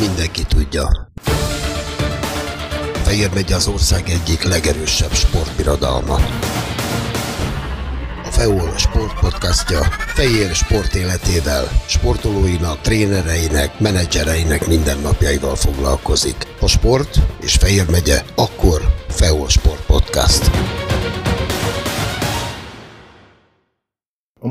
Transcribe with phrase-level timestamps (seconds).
[0.00, 1.10] mindenki tudja.
[3.02, 6.14] Fehér megy az ország egyik legerősebb sportbirodalma.
[8.24, 9.80] A FEOL sportpodcastja
[10.14, 16.46] Fehér sport életével, sportolóinak, trénereinek, menedzsereinek mindennapjaival foglalkozik.
[16.60, 20.50] A sport és Fehér megye, akkor FEOL Sport Podcast.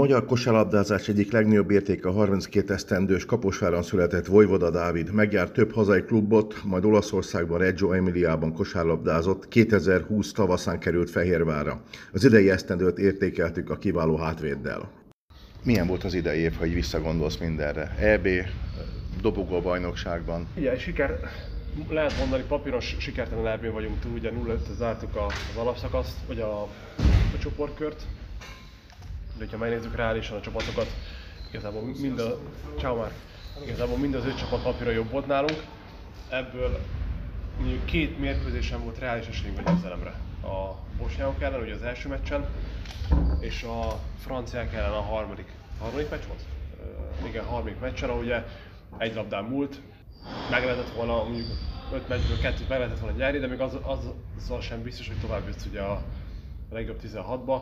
[0.10, 5.14] Magyar kosárlabdázás egyik legnagyobb értéke a 32 esztendős Kaposváron született Vojvoda Dávid.
[5.14, 11.82] Megjárt több hazai klubot, majd Olaszországban, Reggio Emiliában kosárlabdázott, 2020 tavaszán került Fehérvára.
[12.14, 14.92] Az idei esztendőt értékeltük a kiváló hátvéddel.
[15.64, 17.96] Milyen volt az idei év, hogy visszagondolsz mindenre?
[18.00, 18.28] EB,
[19.22, 20.48] dobogó bajnokságban.
[20.54, 21.20] Igen, siker,
[21.90, 26.62] lehet mondani, papíros sikertelen eb vagyunk túl, ugye 0 zártuk az alapszakaszt, vagy a,
[27.36, 28.06] a csoportkört,
[29.40, 30.88] de ha megnézzük reálisan a csapatokat,
[31.50, 32.38] igazából mind a,
[32.78, 33.12] ciao már,
[33.64, 35.64] igazából mind az öt csapat papíra jobb volt nálunk.
[36.30, 36.80] Ebből
[37.60, 40.10] mondjuk két mérkőzésen volt reális esélyünk a győzelemre.
[40.44, 42.46] A bosnyákok ellen, ugye az első meccsen,
[43.40, 46.42] és a franciák ellen a harmadik, harmadik meccs volt?
[47.22, 48.44] Uh, igen, harmadik meccsen, ahol ugye
[48.98, 49.82] egy labdán múlt,
[50.50, 51.48] meg lehetett volna mondjuk
[51.94, 54.00] öt meccsből kettőt meg lehetett volna nyerni, de még az, az,
[54.38, 56.02] azzal sem biztos, hogy tovább jutsz ugye a
[56.70, 57.62] legjobb 16-ba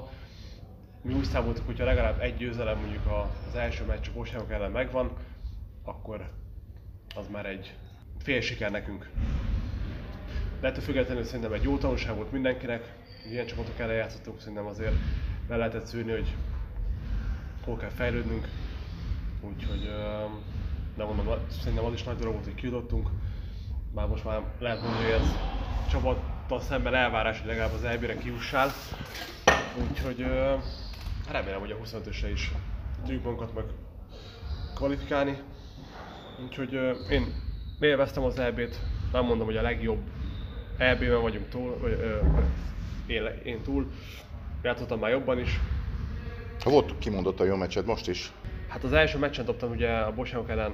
[1.01, 3.05] mi úgy számoltuk, hogyha legalább egy győzelem mondjuk
[3.47, 5.11] az első meccs a Bosnyákok ellen megvan,
[5.83, 6.29] akkor
[7.15, 7.75] az már egy
[8.17, 9.09] fél siker nekünk.
[10.59, 12.93] De ettől függetlenül szerintem egy jó tanulság volt mindenkinek,
[13.29, 14.93] ilyen csapatok ellen játszottunk, szerintem azért
[15.47, 16.35] le lehetett szűrni, hogy
[17.65, 18.47] hol kell fejlődnünk.
[19.41, 19.89] Úgyhogy
[20.97, 21.27] de mondom,
[21.61, 23.09] szerintem az is nagy dolog volt, hogy kijutottunk.
[23.93, 25.35] Már most már lehet mondani, hogy ez
[25.89, 28.71] csapattal szemben elvárás, hogy legalább az EB-re kiussál.
[29.89, 30.25] Úgyhogy
[31.31, 32.51] remélem, hogy a 25-ösre is
[33.05, 33.63] tudjuk magunkat meg
[34.75, 35.37] kvalifikálni.
[36.43, 37.33] Úgyhogy uh, én
[37.79, 38.79] élveztem az EB-t,
[39.11, 39.99] nem mondom, hogy a legjobb
[40.77, 42.43] EB-ben vagyunk túl, vagy uh,
[43.07, 43.91] én, én túl,
[44.61, 45.59] játszottam már jobban is.
[46.63, 48.31] Volt kimondott a jó meccsed most is?
[48.67, 50.73] Hát az első meccsen dobtam ugye a Bosnyákok ellen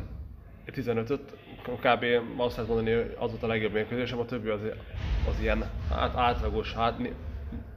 [0.68, 2.06] 15-öt, kb.
[2.38, 4.60] azt lehet mondani, hogy az volt a legjobb mérkőzésem, a többi az,
[5.30, 7.00] az ilyen hát átlagos, hát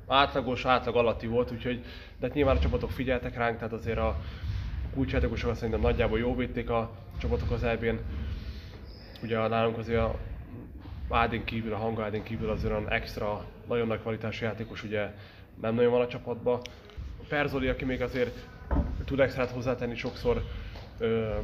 [0.07, 1.85] átlagos, átlag alatti volt, úgyhogy
[2.19, 4.17] de hát nyilván a csapatok figyeltek ránk, tehát azért a
[4.95, 7.99] kulcsjátékosok szerintem nagyjából jó védték a csapatok az elbén.
[9.23, 10.19] Ugye nálunk azért a
[11.11, 15.11] Ádén kívül, a hanga Ádén kívül azért olyan extra, nagyon nagy kvalitású játékos ugye
[15.61, 16.61] nem nagyon van a csapatban.
[17.29, 18.49] Perzoli, aki még azért
[19.05, 20.43] tud extrát hozzátenni sokszor,
[20.99, 21.35] ö,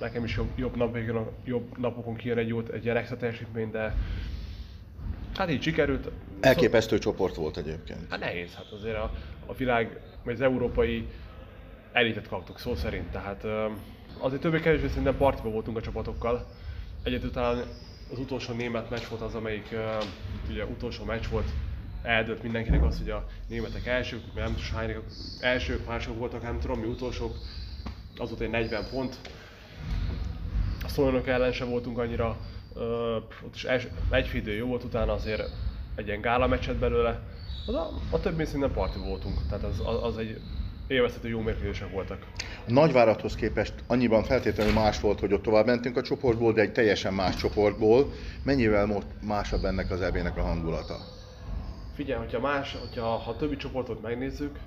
[0.00, 0.98] nekem is jobb, jobb, nap,
[1.44, 3.94] jobb napokon kijön egy, jót, egy ilyen extra teljesítmény, de
[5.38, 6.10] Hát így sikerült.
[6.40, 8.10] Elképesztő csoport volt egyébként.
[8.10, 9.10] Hát nehéz, hát azért a,
[9.46, 11.06] a világ, vagy az európai
[11.92, 13.44] elitet kaptuk szó szerint, tehát
[14.18, 16.46] azért többé kevésbé szerintem partiba voltunk a csapatokkal.
[17.02, 17.62] Egyedül talán
[18.12, 19.76] az utolsó német meccs volt az, amelyik
[20.50, 21.48] ugye utolsó meccs volt,
[22.02, 24.96] eldőlt mindenkinek az, hogy a németek elsők, nem tudom hány,
[25.40, 27.34] elsők, mások voltak, nem tudom mi utolsók,
[28.16, 29.16] az volt egy 40 pont.
[30.84, 32.36] A szolnok ellen sem voltunk annyira
[32.78, 35.42] Uh, ott is els, egy idő jó volt, utána azért
[35.94, 37.20] egy ilyen gála meccset belőle.
[37.66, 40.40] Az a, a többi szinten parti voltunk, tehát az, az, az egy
[40.86, 42.26] élvezhető jó mérkőzések voltak.
[42.66, 46.72] A nagyvárathoz képest annyiban feltétlenül más volt, hogy ott tovább mentünk a csoportból, de egy
[46.72, 48.12] teljesen más csoportból.
[48.42, 50.96] Mennyivel másabb ennek az ebének a hangulata?
[51.94, 54.58] Figyelj, hogyha más, hogyha ha többi csoportot megnézzük,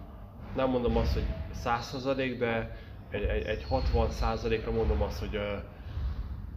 [0.55, 1.25] nem mondom azt, hogy
[1.63, 2.77] 100%, de
[3.11, 5.39] egy, egy, egy 60%-ra mondom azt, hogy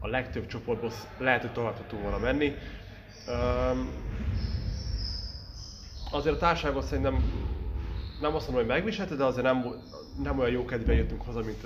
[0.05, 2.55] a legtöbb csoportból lehet, hogy tovább tudtunk volna menni.
[3.29, 3.89] Um,
[6.11, 7.15] azért a társaságot szerintem
[8.21, 9.65] nem azt mondom, hogy megviselte, de azért nem,
[10.23, 11.63] nem olyan jó kedve jöttünk haza, mint,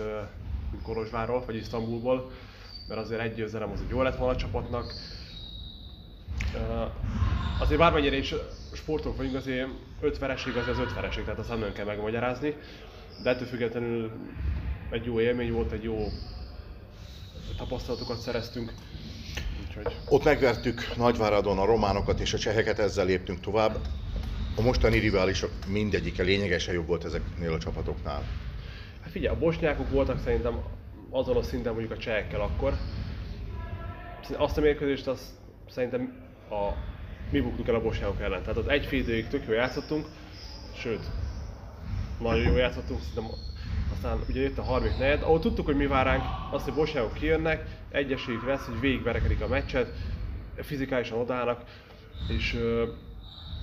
[0.70, 2.30] mint Kolozsvárról vagy Isztambulból,
[2.88, 4.94] mert azért egy győzelem az egy jó lett volna a csapatnak.
[7.60, 8.34] Azért bármennyire is
[8.72, 9.68] sportok vagyunk, azért
[10.00, 12.56] öt vereség az az öt vereség, tehát azt nem kell megmagyarázni,
[13.22, 14.10] de ettől függetlenül
[14.90, 16.06] egy jó élmény volt, egy jó
[17.56, 18.72] tapasztalatokat szereztünk.
[19.66, 19.96] Úgyhogy...
[20.08, 23.76] Ott megvertük Nagyváradon a románokat és a cseheket, ezzel léptünk tovább.
[24.56, 28.22] A mostani riválisok mindegyike lényegesen jobb volt ezeknél a csapatoknál.
[29.02, 30.60] Hát figyelj, a bosnyákok voltak szerintem
[31.10, 32.74] azon a szinten mondjuk a csehekkel akkor.
[34.36, 35.24] Azt a mérkőzést azt
[35.68, 36.12] szerintem
[36.50, 36.72] a,
[37.30, 38.40] mi buktuk el a bosnyákok ellen.
[38.40, 40.06] Tehát az egy fél tök jól játszottunk,
[40.74, 41.10] sőt,
[42.20, 43.30] nagyon jól játszottunk, szerintem
[44.02, 47.14] aztán ugye jött a harmadik negyed, ahol tudtuk, hogy mi vár ránk, azt, hogy bosnyákok
[47.14, 49.92] kijönnek, egyesélyük lesz, hogy végigverekedik a meccset,
[50.56, 51.62] fizikálisan odállnak,
[52.28, 52.88] és ö,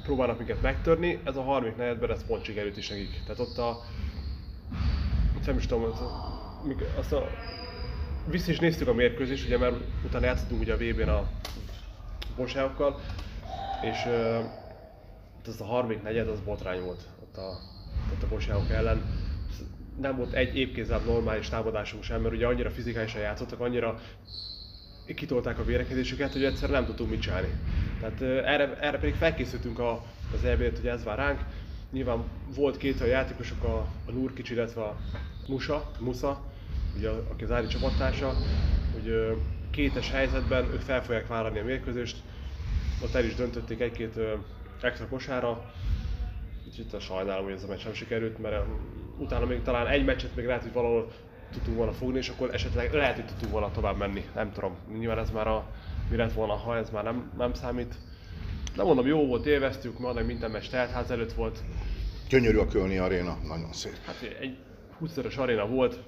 [0.04, 1.20] próbálnak minket megtörni.
[1.24, 3.22] Ez a harmadik negyedben ez pont sikerült is nekik.
[3.24, 3.82] Tehát ott a,
[5.46, 5.92] nem is tudom,
[6.98, 7.28] azt a
[8.30, 11.24] vissza is néztük a mérkőzést, ugye mert utána játszottunk ugye a VB-n a
[12.36, 13.00] bosságokkal,
[13.82, 14.46] és uh,
[15.48, 17.60] az a harmadik negyed az botrány volt ott a,
[18.14, 19.25] ott a bosságok ellen.
[20.02, 24.00] Nem volt egy épkézzel normális támadásunk sem, mert ugye annyira fizikálisan játszottak, annyira
[25.16, 27.48] kitolták a vérekedésüket, hogy egyszer nem tudtunk mit csinálni.
[28.00, 30.04] Tehát erre, erre pedig felkészültünk a,
[30.34, 31.40] az eb hogy ez vár ránk.
[31.92, 32.24] Nyilván
[32.56, 34.96] volt két a játékosok, a, a Nurkic, illetve a
[35.48, 36.42] Musa, Musa,
[36.98, 38.34] ugye, aki az Ári csapattársa,
[38.94, 39.38] hogy
[39.72, 42.18] kétes helyzetben ők fel fogják vállalni a mérkőzést.
[43.04, 44.20] Ott el is döntötték egy-két
[44.82, 45.74] extra kosára,
[46.68, 48.66] Úgyhogy sajnálom, hogy ez a meccs nem sikerült, mert
[49.18, 51.12] utána még talán egy meccset még lehet, hogy valahol
[51.52, 54.26] tudtunk volna fogni, és akkor esetleg lehet, hogy tudtunk volna tovább menni.
[54.36, 55.66] Nem tudom, nyilván ez már a,
[56.10, 57.96] mi lett volna, ha ez már nem, nem számít.
[58.76, 61.60] De mondom, jó volt, élveztük, majdnem minden meccs teltház előtt volt.
[62.30, 63.96] Gyönyörű a Kölni aréna, nagyon szép.
[64.06, 64.58] Hát egy
[64.98, 66.00] 20 aréna volt,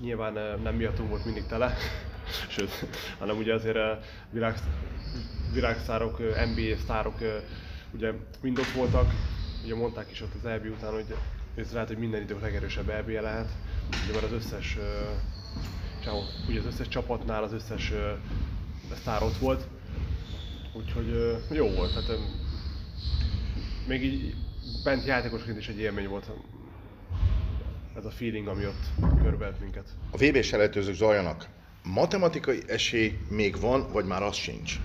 [0.00, 1.74] nyilván nem miattunk volt mindig tele,
[2.56, 2.70] sőt,
[3.18, 3.78] hanem ugye azért
[4.30, 4.54] világ,
[5.52, 7.14] világszárok, NBA sztárok
[7.94, 9.10] ugye mind ott voltak,
[9.64, 11.14] ugye mondták is ott az EB után, hogy
[11.54, 13.48] ez lehet, hogy minden idők legerősebb eb lehet,
[14.04, 14.76] ugye mert az összes,
[16.06, 17.98] uh, ugye az összes csapatnál az összes uh,
[18.94, 19.66] sztár ott volt,
[20.72, 22.24] úgyhogy uh, jó volt, tehát um,
[23.86, 24.34] még így
[24.84, 26.30] bent játékosként is egy élmény volt
[27.96, 29.88] ez a feeling, ami ott körbelt minket.
[30.10, 31.48] A VB selejtőzők zajlanak.
[31.82, 34.80] Matematikai esély még van, vagy már az sincs?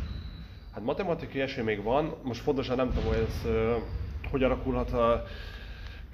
[0.74, 3.76] Hát matematikai esély még van, most fontosan nem tudom, hogy ez uh,
[4.32, 5.24] hogy alakulhat a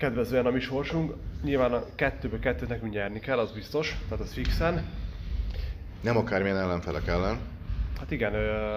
[0.01, 1.13] kedvezően a mi sorsunk.
[1.44, 4.86] Nyilván a kettőből kettőt nekünk nyerni kell, az biztos, tehát az fixen.
[6.01, 7.39] Nem akármilyen ellenfelek ellen.
[8.00, 8.33] Hát igen,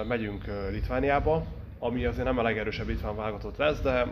[0.07, 1.47] megyünk Litvániába,
[1.79, 4.07] ami azért nem a legerősebb litván válogatott lesz, de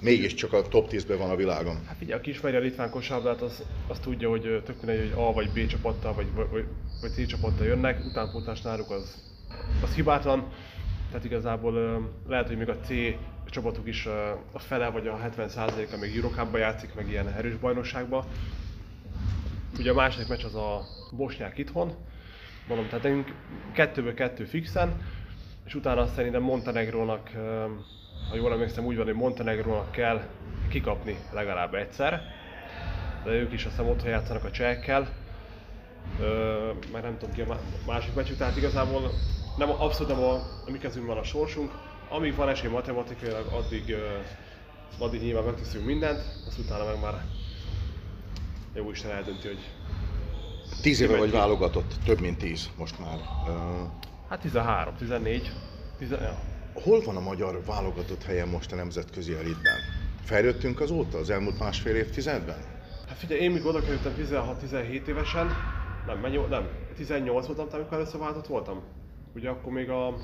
[0.00, 1.84] Mégiscsak a top 10-ben van a világon.
[1.86, 5.32] Hát figyelj, aki ismeri a litván kosárlabdát, az, az tudja, hogy tök mindegy, hogy A
[5.32, 6.64] vagy B csapattal, vagy, vagy,
[7.00, 9.22] vagy C csapattal jönnek, utánpótlás náluk az,
[9.82, 10.52] az hibátlan.
[11.08, 12.88] Tehát igazából lehet, hogy még a C
[13.52, 14.06] csapatuk is
[14.52, 18.26] a fele vagy a 70%-a még Eurocup-ba játszik, meg ilyen erős bajnokságba.
[19.78, 21.94] Ugye a második meccs az a bosnyák itthon,
[22.68, 23.34] mondom, tehát nekünk
[23.72, 25.02] kettőből kettő fixen,
[25.66, 27.30] és utána szerintem Montenegrónak,
[28.30, 30.22] ha jól emlékszem, úgy van, hogy Montenegrónak kell
[30.68, 32.22] kikapni legalább egyszer,
[33.24, 35.08] de ők is azt hiszem otthon játszanak a csehekkel,
[36.92, 39.10] meg nem tudom ki a másik meccsük, tehát igazából
[39.56, 40.34] nem, abszolút nem a,
[40.66, 41.72] a mi kezünkben van a sorsunk,
[42.12, 43.94] amíg van esély matematikailag, addig,
[44.98, 47.24] addig nyilván megteszünk mindent, azt utána meg már
[48.74, 49.70] jó Isten eldönti, hogy...
[50.82, 53.18] Tíz éve vagy válogatott, több mint tíz most már.
[54.28, 55.52] Hát 13, 14,
[55.98, 56.38] 10, ja.
[56.74, 59.78] Hol van a magyar válogatott helyen most a nemzetközi elitben?
[60.24, 62.58] Fejlődtünk azóta, az elmúlt másfél évtizedben?
[63.08, 65.50] Hát figyelj, én mikor oda kerültem 16-17 évesen,
[66.06, 68.82] nem, nem, 18 voltam, amikor először váltott voltam.
[69.34, 70.14] Ugye akkor még a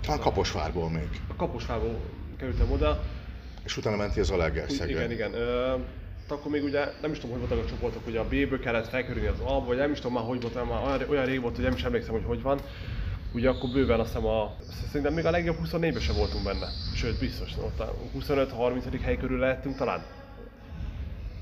[0.00, 1.20] talán Kaposvárból még.
[1.28, 2.00] A Kaposvárból
[2.36, 3.02] kerültem oda.
[3.64, 4.92] És utána mentél az Alegerszegre.
[4.92, 5.34] Igen, igen.
[5.34, 5.74] Ö,
[6.28, 9.26] akkor még ugye nem is tudom, hogy voltak a csoportok, hogy a B-ből kellett felkerülni
[9.28, 11.64] az A-ba, vagy nem is tudom már, hogy volt, már olyan, olyan rég volt, hogy
[11.64, 12.60] nem is emlékszem, hogy hogy van.
[13.32, 14.56] Ugye akkor bőven azt hiszem a,
[14.86, 16.66] szerintem még a legjobb 24-ben sem voltunk benne.
[16.94, 18.98] Sőt, biztos, ott a 25-30.
[19.02, 20.02] hely körül lehettünk talán.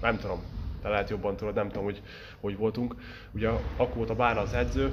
[0.00, 0.42] Nem tudom,
[0.82, 2.02] de lehet jobban tudod, nem tudom, hogy
[2.40, 2.94] hogy voltunk.
[3.32, 4.92] Ugye akkor volt a Bára az edző,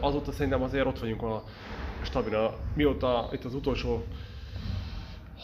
[0.00, 1.44] azóta szerintem azért ott vagyunk a
[2.02, 4.04] stabilan, mióta itt az utolsó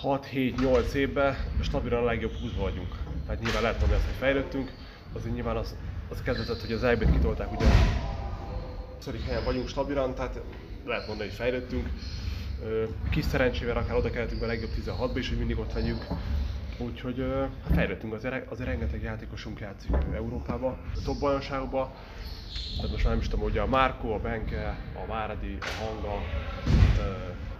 [0.03, 2.97] 6-7-8 évben stabilan a legjobb 20 vagyunk.
[3.27, 4.73] Tehát nyilván lehet mondani ezt, hogy fejlődtünk,
[5.13, 5.77] azért nyilván az,
[6.11, 7.67] az kezdetett, hogy az EB-t kitolták, ugye
[8.99, 10.41] szorik helyen vagyunk stabilan, tehát
[10.87, 11.89] lehet mondani, hogy fejlődtünk.
[13.11, 16.07] Kis szerencsével akár oda kellettünk a legjobb 16-ba is, hogy mindig ott legyünk.
[16.79, 17.25] Úgyhogy
[17.65, 21.95] hát fejlődtünk, azért, azért rengeteg játékosunk játszik Európába, a top bajnokságokba,
[22.76, 26.23] tehát most már nem is tudom, ugye a Márko, a Benke, a Váradi, a Hanga,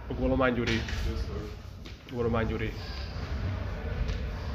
[0.07, 0.81] a Golomány Gyuri,
[2.11, 2.73] Golomány Gyuri,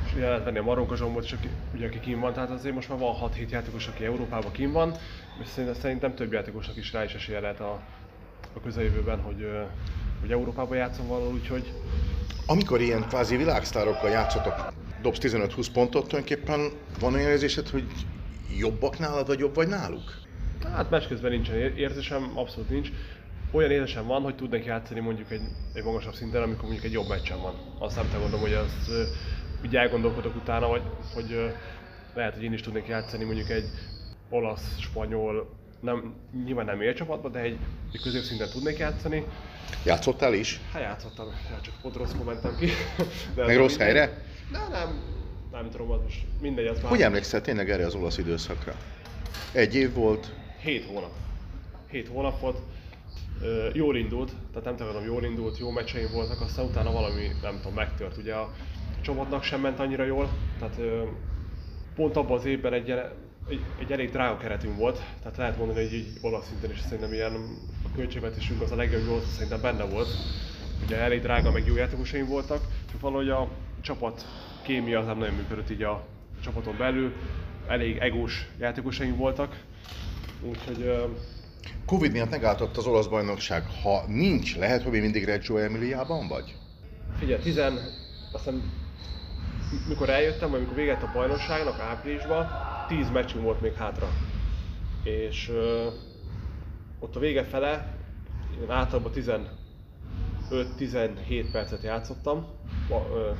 [0.07, 2.75] és ugye lehet venni a Maronka Zsombot is, aki, ugye, aki kim van, tehát azért
[2.75, 4.95] most már van 6-7 játékos, aki Európában kim van,
[5.43, 7.81] és szerintem, szerintem több játékosnak is rá is esélye lehet a,
[8.53, 9.47] a közeljövőben, hogy,
[10.21, 11.73] hogy Európában játszom valahol, úgyhogy...
[12.47, 14.73] Amikor ilyen kvázi világsztárokkal játszotok,
[15.03, 16.71] dobsz 15-20 pontot, tulajdonképpen
[17.01, 17.85] van olyan érzésed, hogy
[18.59, 20.22] jobbak nálad, vagy jobb vagy náluk?
[20.65, 22.89] Hát meccs közben nincsen érzésem, abszolút nincs.
[23.51, 25.43] Olyan érzésem van, hogy tudnék játszani mondjuk egy,
[25.73, 27.55] egy magasabb szinten, amikor mondjuk egy jobb meccsen van.
[27.79, 28.91] Azt nem te gondolom, hogy azt
[29.65, 30.83] úgy elgondolkodok utána, vagy,
[31.15, 31.55] hogy
[32.15, 33.65] lehet, hogy én is tudnék játszani mondjuk egy
[34.29, 36.15] olasz, spanyol, nem,
[36.45, 37.59] nyilván nem élcsapatban, de egy,
[37.93, 39.25] egy középszinten tudnék játszani.
[39.85, 40.61] Játszottál is?
[40.73, 42.67] Hát játszottam, ja, csak pont rossz mentem ki.
[43.35, 44.23] De Meg rossz helyre?
[44.53, 45.01] Nem, nem,
[45.53, 48.75] nem tudom, az most mindegy, az már Hogy emlékszel tényleg erre az olasz időszakra?
[49.53, 51.13] Egy év volt, 7 hónap.
[51.91, 52.59] 7 hónap volt.
[53.73, 57.75] Jól indult, tehát nem tagadom, jól indult, jó meccseim voltak, aztán utána valami, nem tudom,
[57.75, 58.17] megtört.
[58.17, 58.53] Ugye a
[59.01, 60.29] csapatnak sem ment annyira jól,
[60.59, 60.81] tehát
[61.95, 62.91] pont abban az évben egy,
[63.49, 67.13] egy, egy elég drága keretünk volt, tehát lehet mondani, hogy így olasz szinten is szerintem
[67.13, 67.35] ilyen
[67.85, 70.09] a költségvetésünk az a legjobb volt, szerintem benne volt.
[70.85, 73.49] Ugye elég drága, meg jó játékosaim voltak, csak valahogy a
[73.81, 74.27] csapat
[74.63, 76.05] kémia az nem nagyon működött így a
[76.43, 77.13] csapaton belül,
[77.67, 79.57] elég egós játékosaim voltak,
[80.43, 80.93] úgyhogy
[81.87, 83.67] Covid miatt megálltott az olasz bajnokság.
[83.83, 86.55] Ha nincs, lehet, hogy még mindig Reggio Emiliában vagy?
[87.19, 87.79] Figyelj, tizen,
[88.33, 88.63] aztán
[89.89, 92.49] mikor eljöttem, vagy mikor véget a bajnokságnak áprilisban,
[92.89, 94.09] 10 meccsünk volt még hátra.
[95.05, 95.87] És ö,
[96.99, 97.97] ott a vége fele,
[98.63, 99.13] én általában
[100.51, 102.47] 15-17 percet játszottam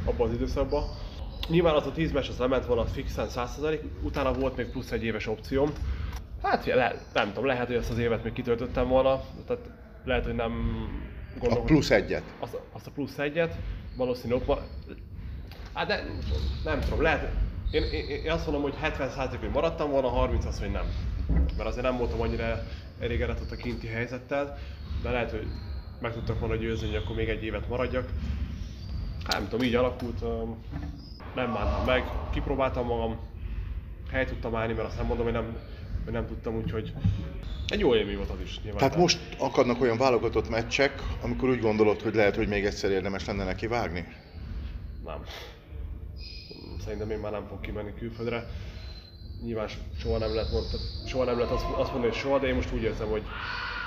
[0.05, 0.85] abban az időszakban.
[1.49, 5.05] Nyilván az a 10 meccs az lement volna fixen 100%, utána volt még plusz egy
[5.05, 5.73] éves opcióm.
[6.43, 9.71] Hát le, nem tudom, lehet, hogy ezt az évet még kitöltöttem volna, tehát
[10.05, 10.53] lehet, hogy nem
[11.35, 12.23] A gondolom, plusz egyet.
[12.39, 13.57] azt, a- azt a plusz egyet,
[13.97, 14.59] valószínű ott van.
[15.75, 16.05] Hát de
[16.65, 17.33] nem tudom, lehet,
[17.71, 20.85] én, én, én azt mondom, hogy 70% hogy maradtam volna, 30 az, hogy nem.
[21.57, 22.63] Mert azért nem voltam annyira
[23.01, 24.59] elégedett a kinti helyzettel,
[25.03, 25.47] de lehet, hogy
[26.01, 28.09] meg tudtak volna győzni, hogy akkor még egy évet maradjak.
[29.25, 30.21] Hát nem tudom, így alakult,
[31.35, 33.19] nem bántam meg, kipróbáltam magam,
[34.11, 35.57] helyt tudtam állni, mert azt nem mondom, hogy nem,
[36.05, 36.93] hogy nem tudtam, úgyhogy
[37.69, 38.81] egy jó élmény volt az is nyilván.
[38.81, 43.27] Tehát most akadnak olyan válogatott meccsek, amikor úgy gondolod, hogy lehet, hogy még egyszer érdemes
[43.27, 44.07] lenne neki vágni?
[45.05, 45.25] Nem.
[46.85, 48.47] Szerintem én már nem fog kimenni külföldre.
[49.45, 49.69] Nyilván
[49.99, 52.55] soha nem lehet, mond, tehát soha nem lehet azt, azt mondani, hogy soha, de én
[52.55, 53.23] most úgy érzem, hogy,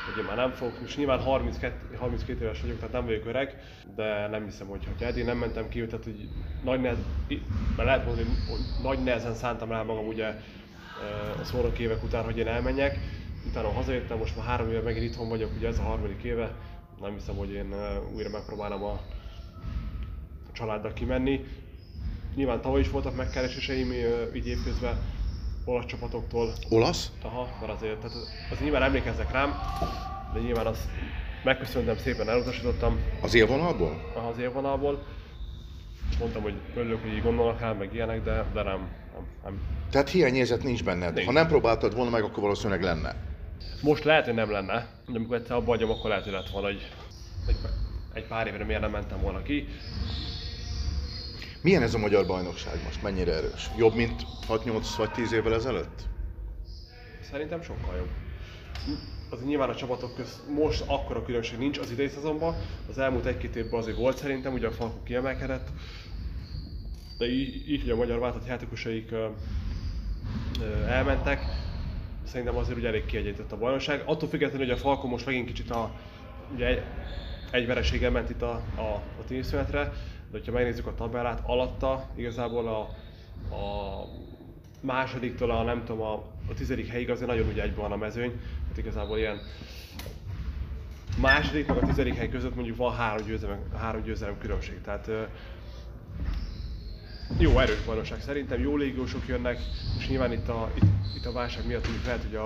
[0.06, 0.82] hogy én már nem fogok.
[0.82, 3.58] Most nyilván 32, 32 éves vagyok, tehát nem vagyok öreg,
[3.96, 6.30] de nem hiszem, hogy ha eddig nem mentem ki, tehát hogy
[6.64, 6.98] nagy nehez,
[7.76, 10.36] mert lehet mondani, hogy nagy nehezen szántam rá magam ugye
[11.42, 13.00] a szólók évek után, hogy én elmenjek.
[13.50, 16.56] Utána hazajöttem, most már három éve megint itthon vagyok, ugye ez a harmadik éve.
[17.02, 17.74] Nem hiszem, hogy én
[18.16, 19.00] újra megpróbálom a,
[20.54, 21.46] családdal kimenni.
[22.36, 23.92] Nyilván tavaly is voltak megkereséseim
[24.36, 24.98] így évközben
[25.66, 27.12] olasz csapatoktól, Olasz?
[27.22, 28.16] aha, mert azért, tehát
[28.52, 29.54] az nyilván emlékeznek rám,
[30.34, 30.88] de nyilván azt
[31.44, 34.12] megköszöntem szépen, elutasítottam Az élvonalból?
[34.32, 35.04] az élvonalból,
[36.20, 38.88] mondtam, hogy örülök, hogy így gondolnak rám, meg ilyenek, de, de nem,
[39.44, 39.60] nem.
[39.92, 41.14] Tehát hiányérzet nincs benned.
[41.14, 41.26] Nincs.
[41.26, 43.16] Ha nem próbáltad volna meg, akkor valószínűleg lenne.
[43.82, 46.68] Most lehet, hogy nem lenne, de amikor egyszer abba hagyom, akkor lehet, hogy lett volna,
[46.68, 46.92] hogy
[47.48, 47.58] egy,
[48.14, 49.68] egy pár évre miért nem mentem volna ki.
[51.62, 53.04] Milyen ez a magyar bajnokság most?
[53.04, 53.70] Mennyire erős?
[53.78, 56.02] Jobb, mint 6-8 vagy 10 évvel ezelőtt?
[57.32, 58.10] Szerintem sokkal jobb.
[59.30, 62.56] Az nyilván a csapatok közt most akkora különbség nincs az idei szezonban.
[62.90, 65.68] Az elmúlt egy-két évben azért volt szerintem, ugye a Falkó kiemelkedett.
[67.18, 69.12] De így, így hogy a magyar váltott játékosaik
[70.88, 71.40] elmentek,
[72.24, 74.02] szerintem azért ugye elég kiegyenlített a bajnokság.
[74.06, 75.92] Attól függetlenül, hogy a Falkó most megint kicsit a,
[76.54, 76.82] ugye egy,
[77.52, 79.84] egy vereséggel ment itt a, a, a tényszünetre,
[80.32, 82.80] de hogyha megnézzük a tabellát, alatta igazából a,
[83.56, 84.08] a
[84.82, 86.14] másodiktól a nem tudom, a,
[86.50, 89.40] a tizedik helyig azért nagyon ugye egyben van a mezőny, hát igazából ilyen
[91.22, 95.12] második meg a tizedik hely között mondjuk van három győzelem, három győzelem különbség, tehát
[97.38, 99.60] jó erős bajnokság szerintem, jó légiósok jönnek,
[99.98, 102.46] és nyilván itt a, itt, itt a válság miatt úgy lehet, hogy a,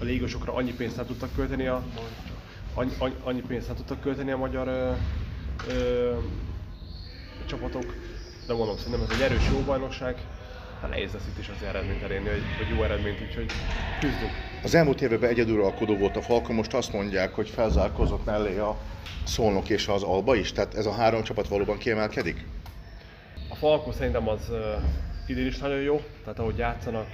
[0.00, 1.82] a légiósokra annyi pénzt nem tudtak költeni a,
[2.74, 4.92] annyi, annyi, pénzt nem tudtak költeni a magyar ö,
[5.68, 6.16] ö,
[7.46, 7.94] csapatok,
[8.46, 10.16] de mondom, szerintem ez egy erős jó bajnokság,
[10.80, 13.46] hát nehéz lesz itt is az eredményt elérni, vagy, vagy jó eredményt, úgyhogy
[14.00, 14.32] küzdünk.
[14.62, 18.76] Az elmúlt években egyedülalkodó volt a Falka, most azt mondják, hogy felzárkózott mellé a
[19.24, 22.44] Szolnok és az Alba is, tehát ez a három csapat valóban kiemelkedik?
[23.64, 24.58] A Falkó szerintem az uh,
[25.26, 27.06] idén is nagyon jó, tehát ahogy játszanak,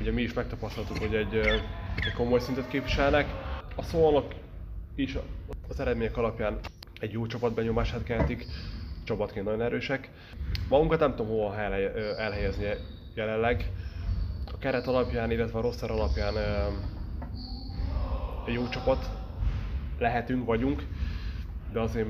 [0.00, 1.52] ugye mi is megtapasztaltuk, hogy egy, uh,
[1.96, 3.26] egy komoly szintet képviselnek.
[3.76, 4.34] A Szolnok
[4.94, 5.16] is
[5.68, 6.58] az eredmények alapján
[7.00, 8.46] egy jó csapatbenyomását keltik,
[9.04, 10.10] csapatként nagyon erősek.
[10.68, 11.56] Magunkat nem tudom hova
[12.18, 12.64] elhelyezni
[13.14, 13.72] jelenleg.
[14.52, 16.34] A keret alapján, illetve a roster alapján
[18.46, 19.10] egy jó csapat
[19.98, 20.82] lehetünk, vagyunk,
[21.72, 22.08] de azért,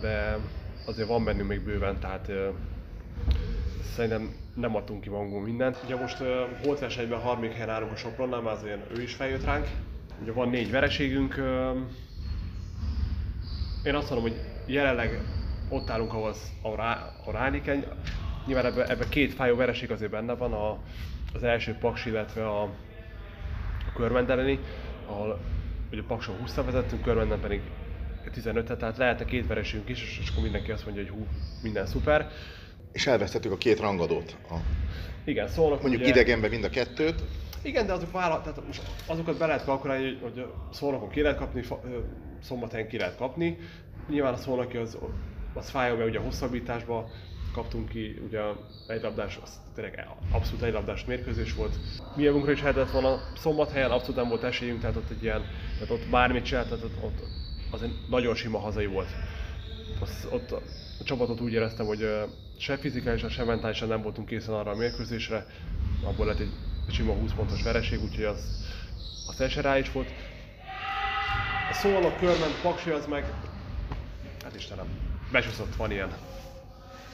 [0.00, 0.38] de
[0.86, 2.30] azért van bennünk még bőven, tehát
[3.94, 5.78] szerintem nem adtunk ki magunkból mindent.
[5.84, 6.26] Ugye most uh,
[6.64, 9.66] holtversenyben harmadik helyen állunk a Sopronnál, már azért ő is feljött ránk.
[10.22, 11.36] Ugye van négy vereségünk.
[11.36, 11.70] ö,
[13.84, 15.20] én azt mondom, hogy jelenleg
[15.68, 17.82] ott állunk, ahol, az, ahol, rá, ahol állni kell.
[18.46, 20.78] Nyilván ebben ebbe két fájó vereség azért benne van, a,
[21.34, 24.58] az első Paks, illetve a, a Körmendeleni,
[25.06, 25.40] ahol
[25.92, 27.60] ugye Pakson 20 vezettünk, Körmenden pedig
[28.32, 31.26] 15 tehát lehetne két vereségünk is, és akkor mindenki azt mondja, hogy hú,
[31.62, 32.30] minden szuper.
[32.94, 34.36] És elvesztettük a két rangadót.
[34.50, 34.54] A,
[35.24, 37.22] Igen, szólnak mondjuk ugye, idegenbe mind a kettőt.
[37.62, 38.62] Igen, de azok vállal, tehát
[39.06, 41.62] azokat be lehet kalkulálni, hogy, hogy szólnokon ki lehet kapni,
[42.42, 43.58] szombathelyen ki lehet kapni.
[44.08, 44.98] Nyilván a szolnoki az,
[45.54, 47.10] az fájó, mert ugye a hosszabbításba
[47.52, 48.40] kaptunk ki, ugye
[48.86, 51.74] egy labdás, az tényleg abszolút egy labdás mérkőzés volt.
[52.16, 55.42] Mi javunkra is lehetett volna, szombathelyen abszolút nem volt esélyünk, tehát ott egy ilyen,
[55.78, 57.18] tehát ott bármit csinált, tehát ott, ott
[57.70, 59.08] az egy nagyon sima hazai volt.
[60.00, 60.50] Az, ott
[61.00, 62.06] a csapatot úgy éreztem, hogy
[62.58, 65.46] se fizikálisan, se mentálisan nem voltunk készen arra a mérkőzésre,
[66.04, 66.52] abból lett egy
[66.90, 68.66] sima 20 pontos vereség, úgyhogy az,
[69.28, 70.08] az teljesen rá is volt.
[71.70, 73.24] A szólnak körben Paksi az meg,
[74.42, 74.86] hát Istenem,
[75.32, 76.12] besúszott, van ilyen.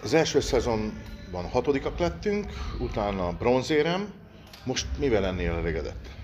[0.02, 4.12] Az első szezonban hatodikak lettünk, utána bronzérem.
[4.64, 6.18] Most mivel lennél elégedett?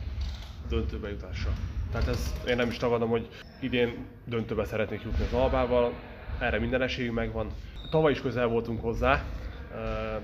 [0.68, 1.52] döntőbe jutásra.
[1.92, 3.28] Tehát ez, én nem is tagadom, hogy
[3.60, 5.92] idén döntőbe szeretnék jutni az Albával,
[6.40, 7.50] erre minden esélyünk megvan.
[7.88, 9.30] Tavaly is közel voltunk hozzá,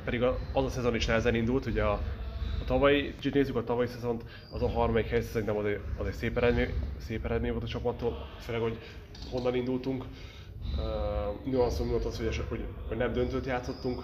[0.05, 1.93] pedig az a szezon is nehezen indult, ugye a,
[2.59, 6.07] a tavalyi, kicsit nézzük a tavalyi szezont, az a harmadik hely szerintem az egy, az
[6.07, 8.79] egy szép, eredmény, szép eredmény volt a csapattól, főleg, hogy
[9.31, 10.05] honnan indultunk.
[10.77, 14.03] Uh, Nuanszom volt az, hogy, hogy, hogy nem döntőt játszottunk,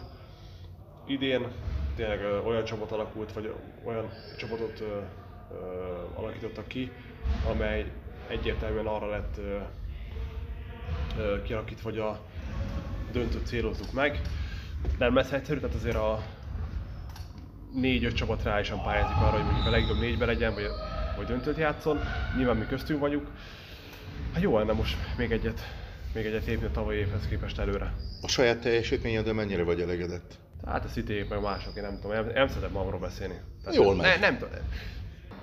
[1.05, 1.53] idén
[1.95, 5.01] tényleg ö, olyan csapat alakult, vagy olyan csapatot ö,
[5.51, 5.57] ö,
[6.15, 6.93] alakítottak ki,
[7.41, 7.93] amely
[8.27, 9.59] egyértelműen arra lett ö,
[11.17, 12.28] ö, kialakítva, hogy a
[13.19, 14.21] döntőt célozzuk meg.
[14.99, 16.23] Nem lesz egyszerű, tehát azért a
[17.73, 20.67] négy-öt csapat reálisan pályázik arra, hogy mondjuk a legjobb négybe legyen, vagy,
[21.17, 22.01] vagy döntőt játszon.
[22.37, 23.27] Nyilván mi köztünk vagyunk.
[24.33, 25.61] Hát jó lenne most még egyet,
[26.15, 27.93] még egyet lépni a tavalyi évhez képest előre.
[28.23, 30.35] A saját teljesítményedre mennyire vagy elégedett?
[30.67, 33.35] Hát a city meg mások, én nem tudom, nem, nem szeretem magamról beszélni.
[33.73, 34.21] Jól ne, megy.
[34.21, 34.55] nem tudom.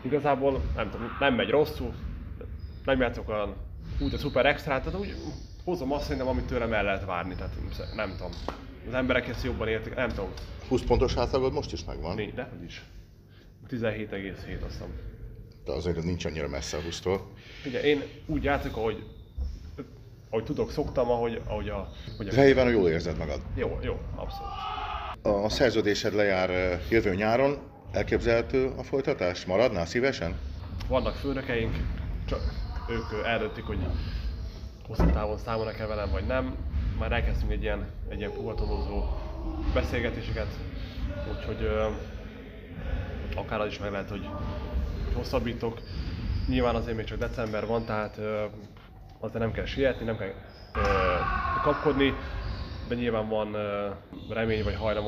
[0.01, 1.93] Igazából nem tudom, nem megy rosszul,
[2.85, 3.55] nem játszok olyan
[3.99, 5.15] úgy a szuper extrát, tehát úgy
[5.65, 7.53] hozom azt szerintem, amit tőlem el lehet várni, tehát
[7.95, 8.31] nem tudom.
[8.87, 10.29] Az emberek ezt jobban értik, nem tudom,
[10.67, 12.83] 20 pontos átlagod most is megvan, négy, de is.
[13.69, 14.31] 17,7
[14.65, 14.87] azt hiszem.
[15.65, 17.19] de azért ez nincs annyira messze a 20-tól.
[17.65, 19.03] Ugye én úgy játszok, ahogy,
[20.29, 21.89] ahogy tudok, szoktam, ahogy, ahogy a...
[22.17, 23.41] Hogy a Fejében jól érzed magad.
[23.55, 24.51] jó, jó, abszolút.
[25.21, 27.57] A szerződésed lejár eh, jövő nyáron,
[27.91, 29.45] elképzelhető a folytatás?
[29.45, 30.35] Maradnál szívesen?
[30.87, 31.75] vannak főnökeink,
[32.25, 32.39] csak
[32.89, 33.77] ők ö, eldöntik, hogy
[34.87, 36.55] hosszú távon számolnak-e velem, vagy nem.
[36.99, 39.03] Már elkezdtünk egy ilyen, egy ilyen puhatolózó
[39.73, 40.47] beszélgetéseket,
[41.31, 41.87] úgyhogy ö,
[43.35, 44.29] akár az is meg lehet, hogy
[45.13, 45.79] hosszabbítok.
[46.47, 48.43] Nyilván azért még csak december van, tehát ö,
[49.19, 50.33] azért nem kell sietni, nem kell
[50.73, 50.81] ö,
[51.61, 52.13] kapkodni,
[52.87, 53.89] de nyilván van ö,
[54.29, 55.05] remény vagy hajlam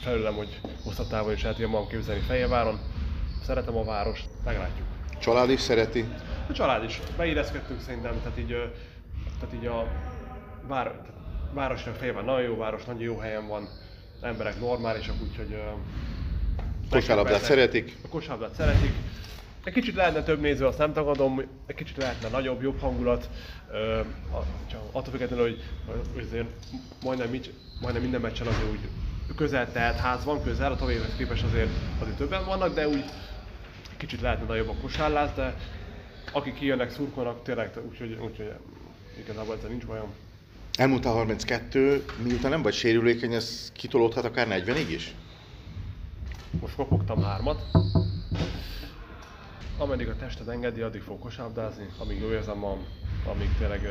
[0.00, 2.78] felőlem, hogy hosszabb távon is el tudjam magam képzelni Fehérváron.
[3.42, 4.86] Szeretem a várost, meglátjuk.
[5.20, 6.04] Család is szereti?
[6.48, 8.72] A család is, beérezkedtünk szerintem, tehát így,
[9.38, 9.88] tehát így a
[10.60, 11.14] vár, tehát
[11.50, 13.68] városra Fehérvár nagyon jó város, nagyon jó helyen van,
[14.20, 15.62] emberek normálisak, úgyhogy...
[16.90, 17.96] Kosárlabdát szeretik?
[18.04, 18.92] A kosárlabdát szeretik.
[19.64, 23.28] Egy kicsit lehetne több néző, azt nem tagadom, egy kicsit lehetne nagyobb, jobb hangulat.
[23.72, 24.00] Ö,
[24.66, 25.62] csak attól függetlenül, hogy,
[26.24, 26.46] azért
[27.02, 28.88] majdnem, mit, majdnem minden meccsen azért úgy
[29.36, 33.04] közel telt ház van, közel, a tavalyihoz képest azért, azért többen vannak, de úgy
[33.96, 35.54] kicsit lehetne nagyobb a kosárlás, de
[36.32, 38.52] akik kijönnek, szurkolnak, tényleg, úgyhogy, úgyhogy
[39.18, 40.14] igazából ezzel nincs bajom.
[40.78, 45.14] Elmúltál 32, miután nem vagy sérülékeny, ez kitolódhat akár 40-ig is?
[46.60, 47.62] Most kopogtam hármat.
[49.78, 52.86] Ameddig a tested engedi, addig fogok kosárlabdázni, amíg jó érzem magam,
[53.24, 53.88] amíg tényleg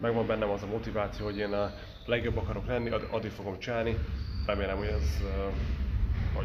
[0.00, 1.74] megvan bennem az a motiváció, hogy én a
[2.06, 3.96] legjobb akarok lenni, ad- addig fogom csinálni.
[4.46, 5.22] Remélem, hogy ez,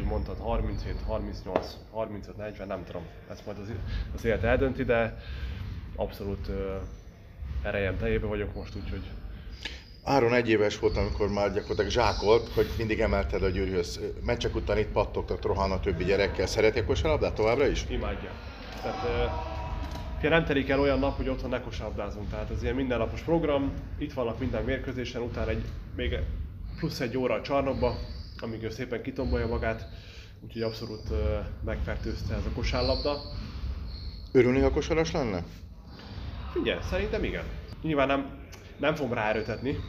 [0.08, 3.72] mondtad, 37, 38, 35, 40, nem tudom, ezt majd az,
[4.14, 5.18] az élet eldönti, de
[5.96, 6.76] abszolút ö,
[7.62, 9.02] erejem teljében vagyok most, úgyhogy
[10.08, 14.00] Áron egy éves volt, amikor már gyakorlatilag zsákolt, hogy mindig emelted a gyűrűhöz.
[14.24, 16.46] Meccsek után itt pattogtak, rohan a többi gyerekkel.
[16.46, 17.84] Szereti a kosárlabdát továbbra is?
[17.88, 18.30] imádja.
[18.82, 19.30] Tehát
[20.18, 22.30] ugye nem telik el olyan nap, hogy otthon ne kosárlabdázunk.
[22.30, 25.64] Tehát ez ilyen mindennapos program, itt vannak minden mérkőzésen, utána egy,
[25.96, 26.18] még
[26.78, 27.98] plusz egy óra a csarnokba,
[28.42, 29.88] amíg ő szépen kitombolja magát.
[30.40, 31.10] Úgyhogy abszolút
[31.64, 33.32] megfertőzte ez a kosárlabda.
[34.32, 35.44] Örülni, ha kosaras lenne?
[36.50, 37.44] Figyelj, szerintem igen.
[37.82, 38.38] Nyilván nem,
[38.76, 39.80] nem fogom ráerőtetni,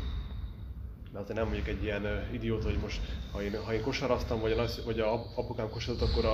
[1.11, 4.51] de azért nem mondjuk egy ilyen idiót, hogy most ha én, ha én kosaraztam, vagy
[4.51, 6.33] a, nagy- vagy a ap- apukám kosarazott, akkor a,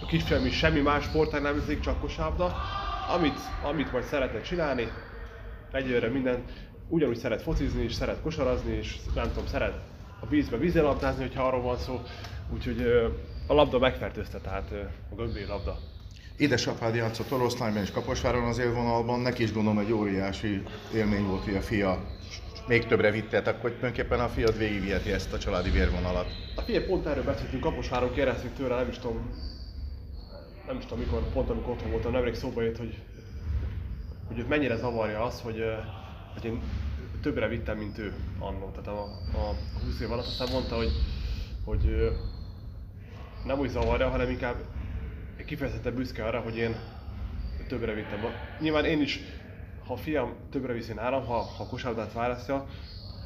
[0.00, 2.56] a kisfiam is semmi más sportág nem viszik, csak kosárlabda.
[3.16, 4.92] Amit, amit majd szeretne csinálni,
[5.70, 6.44] egyelőre minden,
[6.88, 9.91] ugyanúgy szeret focizni, és szeret kosarazni, és nem tudom, szeret
[10.22, 12.00] a vízbe vízilabdázni, hogyha arról van szó.
[12.54, 12.80] Úgyhogy
[13.46, 14.70] a labda megfertőzte, tehát
[15.10, 15.78] a gömbély labda.
[16.36, 20.62] Édesapád játszott oroszlányban és Kaposváron az élvonalban, neki is gondolom egy óriási
[20.94, 22.04] élmény volt, hogy a fia
[22.66, 26.26] még többre vittet, akkor tulajdonképpen a fiad végigviheti ezt a családi vérvonalat.
[26.56, 29.30] A figyelj, pont erről beszéltünk, Kaposváron kérdeztük tőle, nem is tudom,
[30.66, 32.98] nem is tudom mikor, pont amikor otthon voltam, nemrég szóba jött, hogy,
[34.28, 35.64] hogy őt mennyire zavarja az, hogy,
[36.34, 36.62] hogy én
[37.22, 39.02] többre vittem, mint ő annó, tehát a,
[39.38, 39.54] a
[39.84, 40.26] 20 év alatt.
[40.26, 40.90] Aztán mondta, hogy,
[41.64, 42.12] hogy
[43.44, 44.56] nem úgy zavarja, hanem inkább
[45.46, 46.76] kifejezetten büszke arra, hogy én
[47.68, 48.20] többre vittem.
[48.60, 49.20] Nyilván én is,
[49.86, 52.66] ha a fiam többre viszi nálam, ha, ha kosárlabdát választja,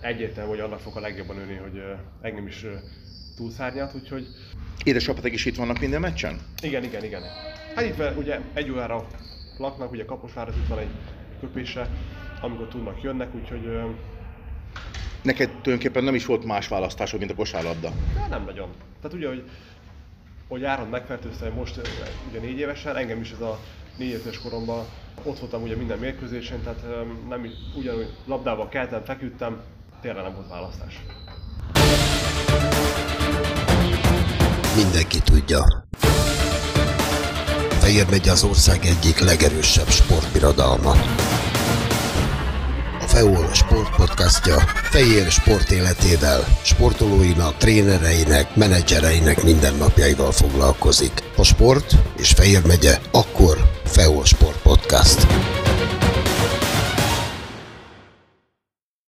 [0.01, 1.83] egyértelmű, hogy annak fog a legjobban ülni, hogy
[2.21, 2.65] engem is
[3.37, 4.27] túlszárnyat, úgyhogy...
[4.85, 6.41] Édesapatok is itt vannak minden meccsen?
[6.63, 7.23] Igen, igen, igen.
[7.75, 9.07] Hát itt ugye egy órára
[9.59, 10.91] laknak, ugye Kaposvár, itt van egy
[11.41, 11.89] köpése,
[12.41, 13.79] amikor tudnak, jönnek, úgyhogy...
[15.23, 17.93] Neked tulajdonképpen nem is volt más választásod, mint a kosárlabda?
[18.15, 18.69] De nem nagyon.
[19.01, 19.43] Tehát ugye, hogy,
[20.49, 21.81] hogy Áron megfertőzte most
[22.31, 23.59] ugye négy évesen, engem is ez a
[23.97, 24.85] négy éves koromban
[25.23, 26.83] ott voltam ugye minden mérkőzésen, tehát
[27.29, 27.47] nem
[27.77, 29.61] ugyanúgy labdával keltem, feküdtem,
[30.01, 31.01] tényleg nem volt választás.
[34.77, 35.85] Mindenki tudja.
[37.69, 40.93] Fehér megy az ország egyik legerősebb sportbirodalma.
[43.17, 44.57] FEOL Sport podcastja
[44.91, 51.23] Fehér sport életével, sportolóinak, trénereinek, menedzsereinek mindennapjaival foglalkozik.
[51.37, 55.27] A sport és Fehér megye, akkor FEOL Sport Podcast.